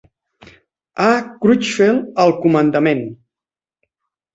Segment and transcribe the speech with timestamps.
[1.09, 1.11] A.
[1.45, 3.09] Crutchfield al comandament.